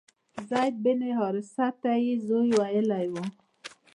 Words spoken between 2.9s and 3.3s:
و.